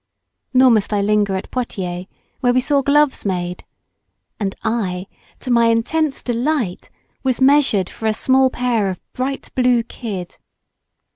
[0.51, 2.07] Nor must I linger at Poitiers,
[2.39, 3.63] where we saw gloves made,
[4.39, 5.05] and I,
[5.41, 6.89] to my intense delight
[7.21, 10.39] was measured for a small pair of bright blue kid.